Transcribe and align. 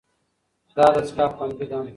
دا 0.75 0.85
دستګاه 0.95 1.31
خوندي 1.35 1.65
ده. 1.71 1.79